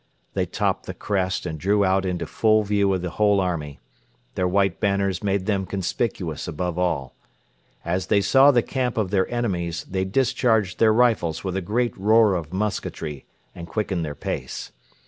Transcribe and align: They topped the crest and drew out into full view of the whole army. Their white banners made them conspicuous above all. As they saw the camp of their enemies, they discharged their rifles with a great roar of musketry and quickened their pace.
They 0.33 0.47
topped 0.47 0.87
the 0.87 0.95
crest 0.95 1.45
and 1.45 1.59
drew 1.59 1.85
out 1.85 2.05
into 2.07 2.25
full 2.25 2.63
view 2.63 2.91
of 2.91 3.03
the 3.03 3.11
whole 3.11 3.39
army. 3.39 3.79
Their 4.33 4.47
white 4.47 4.79
banners 4.79 5.21
made 5.21 5.45
them 5.45 5.67
conspicuous 5.67 6.47
above 6.47 6.79
all. 6.79 7.13
As 7.85 8.07
they 8.07 8.19
saw 8.19 8.49
the 8.49 8.63
camp 8.63 8.97
of 8.97 9.11
their 9.11 9.31
enemies, 9.31 9.83
they 9.83 10.03
discharged 10.05 10.79
their 10.79 10.91
rifles 10.91 11.43
with 11.43 11.55
a 11.55 11.61
great 11.61 11.95
roar 11.95 12.33
of 12.33 12.51
musketry 12.51 13.25
and 13.53 13.67
quickened 13.67 14.03
their 14.03 14.15
pace. 14.15 14.71